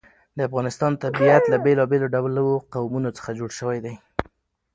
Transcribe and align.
د 0.37 0.39
افغانستان 0.49 0.91
طبیعت 1.03 1.43
له 1.51 1.57
بېلابېلو 1.65 2.11
ډولو 2.13 2.45
قومونه 2.73 3.09
څخه 3.17 3.29
جوړ 3.39 3.49
شوی 3.59 3.79
دی. 3.85 3.95